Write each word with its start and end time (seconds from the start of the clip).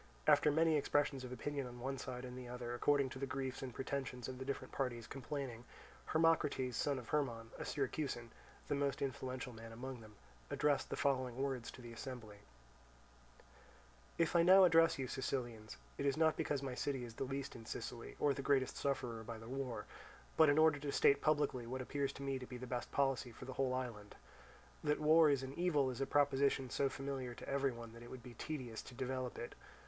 After 0.25 0.49
many 0.49 0.77
expressions 0.77 1.23
of 1.23 1.31
opinion 1.31 1.67
on 1.67 1.79
one 1.79 1.99
side 1.99 2.25
and 2.25 2.35
the 2.35 2.47
other, 2.47 2.73
according 2.73 3.09
to 3.09 3.19
the 3.19 3.27
griefs 3.27 3.61
and 3.61 3.71
pretensions 3.71 4.27
of 4.27 4.39
the 4.39 4.45
different 4.45 4.71
parties 4.73 5.05
complaining, 5.05 5.63
Hermocrates, 6.07 6.75
son 6.75 6.97
of 6.97 7.09
Hermon, 7.09 7.51
a 7.59 7.65
Syracusan, 7.65 8.31
the 8.67 8.73
most 8.73 9.03
influential 9.03 9.53
man 9.53 9.71
among 9.71 10.01
them, 10.01 10.15
addressed 10.49 10.89
the 10.89 10.95
following 10.95 11.37
words 11.37 11.69
to 11.69 11.83
the 11.83 11.93
assembly: 11.93 12.37
"If 14.17 14.35
I 14.35 14.41
now 14.41 14.63
address 14.63 14.97
you, 14.97 15.07
Sicilians, 15.07 15.77
it 15.99 16.07
is 16.07 16.17
not 16.17 16.35
because 16.35 16.63
my 16.63 16.73
city 16.73 17.03
is 17.05 17.13
the 17.13 17.23
least 17.23 17.55
in 17.55 17.67
Sicily 17.67 18.15
or 18.19 18.33
the 18.33 18.41
greatest 18.41 18.77
sufferer 18.77 19.23
by 19.23 19.37
the 19.37 19.47
war, 19.47 19.85
but 20.35 20.49
in 20.49 20.57
order 20.57 20.79
to 20.79 20.91
state 20.91 21.21
publicly 21.21 21.67
what 21.67 21.79
appears 21.81 22.11
to 22.13 22.23
me 22.23 22.39
to 22.39 22.47
be 22.47 22.57
the 22.57 22.65
best 22.65 22.91
policy 22.91 23.31
for 23.31 23.45
the 23.45 23.53
whole 23.53 23.75
island. 23.75 24.15
That 24.83 24.99
war 24.99 25.29
is 25.29 25.43
an 25.43 25.53
evil 25.53 25.91
is 25.91 26.01
a 26.01 26.07
proposition 26.07 26.71
so 26.71 26.89
familiar 26.89 27.35
to 27.35 27.47
every 27.47 27.71
one 27.71 27.93
that 27.93 28.01
it 28.01 28.09
would 28.09 28.23
be 28.23 28.33
tedious 28.33 28.81
to 28.81 28.95
develop 28.95 29.37
it. 29.37 29.53